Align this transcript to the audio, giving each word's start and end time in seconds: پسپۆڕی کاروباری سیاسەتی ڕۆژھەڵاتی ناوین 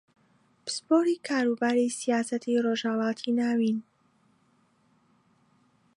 پسپۆڕی 0.63 1.15
کاروباری 1.27 1.87
سیاسەتی 1.99 2.61
ڕۆژھەڵاتی 2.65 3.31
ناوین 3.37 3.77